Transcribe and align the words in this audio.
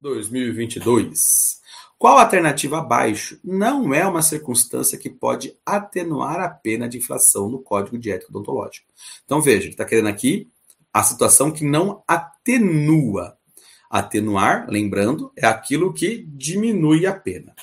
2022. 0.00 1.58
Qual 1.98 2.18
alternativa 2.18 2.78
abaixo 2.78 3.40
não 3.42 3.92
é 3.92 4.06
uma 4.06 4.22
circunstância 4.22 4.96
que 4.96 5.10
pode 5.10 5.56
atenuar 5.66 6.38
a 6.40 6.48
pena 6.48 6.88
de 6.88 6.98
infração 6.98 7.48
no 7.48 7.58
Código 7.58 7.98
de 7.98 8.10
Ética 8.12 8.30
Odontológica? 8.30 8.86
Então 9.24 9.42
veja, 9.42 9.64
ele 9.64 9.70
está 9.70 9.84
querendo 9.84 10.08
aqui 10.08 10.48
a 10.92 11.02
situação 11.02 11.50
que 11.50 11.64
não 11.64 12.02
atenua. 12.06 13.36
Atenuar, 13.90 14.66
lembrando, 14.68 15.32
é 15.34 15.46
aquilo 15.46 15.92
que 15.92 16.24
diminui 16.28 17.06
a 17.06 17.12
pena. 17.12 17.54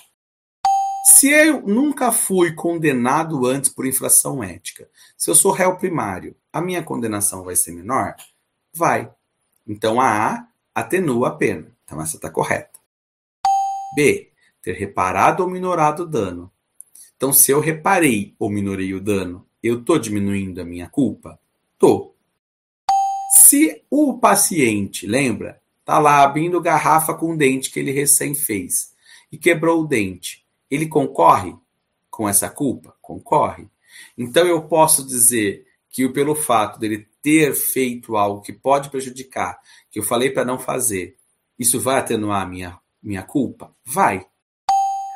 Se 1.06 1.30
eu 1.30 1.62
nunca 1.62 2.12
fui 2.12 2.54
condenado 2.54 3.46
antes 3.46 3.70
por 3.70 3.86
infração 3.86 4.44
ética, 4.44 4.90
se 5.16 5.30
eu 5.30 5.36
sou 5.36 5.52
réu 5.52 5.78
primário, 5.78 6.36
a 6.52 6.60
minha 6.60 6.84
condenação 6.84 7.44
vai 7.44 7.56
ser 7.56 7.72
menor? 7.72 8.16
Vai. 8.74 9.10
Então 9.68 10.02
a 10.02 10.08
A 10.10 10.48
atenua 10.74 11.30
a 11.30 11.32
pena. 11.32 11.75
Então 11.86 12.02
essa 12.02 12.18
está 12.18 12.30
correta. 12.30 12.80
B. 13.96 14.32
Ter 14.62 14.74
reparado 14.74 15.44
ou 15.44 15.50
minorado 15.50 16.04
o 16.04 16.08
dano. 16.08 16.52
Então, 17.16 17.32
se 17.32 17.52
eu 17.52 17.62
reparei 17.62 18.36
ou 18.38 18.50
minorei 18.50 18.94
o 18.94 19.00
dano, 19.00 19.48
eu 19.64 19.80
estou 19.80 19.98
diminuindo 19.98 20.60
a 20.60 20.66
minha 20.66 20.90
culpa? 20.90 21.40
Tô. 21.78 22.14
Se 23.38 23.84
o 23.90 24.18
paciente, 24.18 25.08
lembra, 25.08 25.62
tá 25.84 25.98
lá 25.98 26.24
abrindo 26.24 26.60
garrafa 26.60 27.14
com 27.14 27.38
dente 27.38 27.72
que 27.72 27.80
ele 27.80 27.92
recém 27.92 28.36
fez 28.36 28.94
e 29.32 29.38
quebrou 29.38 29.82
o 29.82 29.88
dente, 29.88 30.46
ele 30.70 30.88
concorre 30.88 31.56
com 32.10 32.28
essa 32.28 32.50
culpa? 32.50 32.96
Concorre. 33.02 33.68
Então 34.18 34.46
eu 34.46 34.64
posso 34.64 35.06
dizer 35.06 35.66
que 35.90 36.08
pelo 36.10 36.36
fato 36.36 36.80
dele 36.80 37.08
ter 37.22 37.54
feito 37.54 38.18
algo 38.18 38.42
que 38.42 38.52
pode 38.52 38.90
prejudicar, 38.90 39.60
que 39.90 40.00
eu 40.00 40.04
falei 40.04 40.30
para 40.30 40.46
não 40.46 40.60
fazer, 40.60 41.16
isso 41.58 41.80
vai 41.80 41.98
atenuar 41.98 42.48
minha, 42.50 42.78
minha 43.02 43.24
culpa? 43.24 43.74
Vai. 43.86 44.26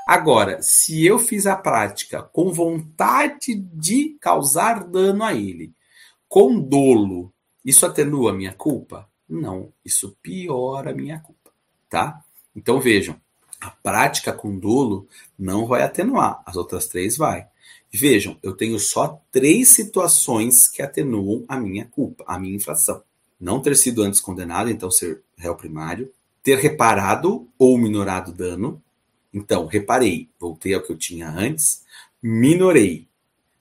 Agora, 0.08 0.62
se 0.62 1.06
eu 1.06 1.20
fiz 1.20 1.46
a 1.46 1.56
prática 1.56 2.24
com 2.24 2.52
vontade 2.52 3.56
de 3.56 4.18
causar 4.20 4.84
dano 4.84 5.24
a 5.24 5.34
ele, 5.34 5.74
com 6.28 6.60
dolo, 6.60 7.32
isso 7.64 7.86
atenua 7.86 8.32
a 8.32 8.34
minha 8.34 8.54
culpa? 8.54 9.08
Não, 9.28 9.72
isso 9.86 10.18
piora 10.22 10.94
minha 10.94 11.20
culpa, 11.20 11.52
tá? 11.88 12.24
Então 12.56 12.80
vejam, 12.80 13.20
a 13.62 13.70
prática 13.70 14.34
com 14.34 14.58
dolo 14.58 15.08
não 15.38 15.68
vai 15.68 15.84
atenuar, 15.84 16.42
as 16.46 16.56
outras 16.56 16.88
três 16.88 17.16
vai. 17.16 17.48
Vejam, 17.92 18.38
eu 18.42 18.54
tenho 18.54 18.80
só 18.80 19.22
três 19.32 19.70
situações 19.70 20.68
que 20.68 20.82
atenuam 20.82 21.44
a 21.48 21.60
minha 21.60 21.86
culpa, 21.86 22.24
a 22.28 22.40
minha 22.40 22.56
infração. 22.56 23.04
Não 23.40 23.62
ter 23.62 23.76
sido 23.76 24.02
antes 24.04 24.22
condenado, 24.22 24.70
então 24.70 24.90
ser 24.90 25.22
réu 25.38 25.56
primário, 25.56 26.12
ter 26.50 26.58
reparado 26.58 27.48
ou 27.60 27.78
minorado 27.78 28.34
dano. 28.34 28.82
Então, 29.32 29.68
reparei, 29.68 30.30
voltei 30.40 30.74
ao 30.74 30.82
que 30.82 30.92
eu 30.92 30.98
tinha 30.98 31.30
antes, 31.30 31.84
minorei, 32.20 33.08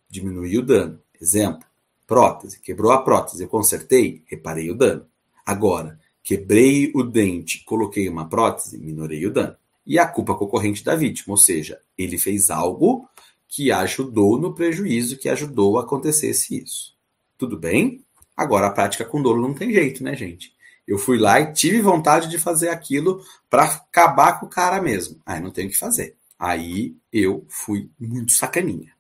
diminuí 0.09 0.57
o 0.57 0.63
dano. 0.63 0.99
Exemplo, 1.21 1.67
prótese, 2.07 2.59
quebrou 2.61 2.91
a 2.91 3.03
prótese, 3.03 3.43
eu 3.43 3.49
consertei, 3.49 4.23
reparei 4.25 4.71
o 4.71 4.75
dano. 4.75 5.05
Agora, 5.45 6.01
quebrei 6.23 6.91
o 6.95 7.03
dente, 7.03 7.63
coloquei 7.65 8.09
uma 8.09 8.27
prótese, 8.27 8.79
minorei 8.79 9.27
o 9.27 9.33
dano. 9.33 9.55
E 9.87 9.99
a 9.99 10.07
culpa 10.07 10.35
concorrente 10.35 10.83
da 10.83 10.97
vítima, 10.97 11.35
ou 11.35 11.39
seja, 11.39 11.79
ele 11.97 12.17
fez 12.17 12.49
algo 12.49 13.07
que 13.47 13.71
ajudou 13.71 14.39
no 14.39 14.55
prejuízo, 14.55 15.19
que 15.19 15.29
ajudou 15.29 15.79
a 15.79 15.83
acontecesse 15.83 16.63
isso. 16.63 16.97
Tudo 17.37 17.59
bem? 17.59 18.03
Agora, 18.35 18.69
a 18.69 18.71
prática 18.71 19.05
com 19.05 19.21
dolo 19.21 19.43
não 19.43 19.53
tem 19.53 19.75
jeito, 19.75 20.03
né, 20.03 20.17
gente? 20.17 20.57
Eu 20.89 20.97
fui 20.97 21.19
lá 21.19 21.39
e 21.39 21.53
tive 21.53 21.83
vontade 21.83 22.31
de 22.31 22.39
fazer 22.39 22.71
aquilo 22.71 23.23
para 23.51 23.65
acabar 23.65 24.41
com 24.41 24.47
o 24.47 24.49
cara 24.49 24.81
mesmo. 24.81 25.21
Aí 25.27 25.39
não 25.39 25.51
tenho 25.51 25.69
o 25.69 25.71
que 25.71 25.77
fazer. 25.77 26.17
Aí 26.39 26.97
eu 27.13 27.45
fui 27.47 27.91
muito 28.01 28.33
sacaninha. 28.33 28.91